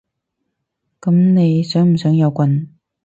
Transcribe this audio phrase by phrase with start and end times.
[0.99, 2.67] 噉你想唔想有棍？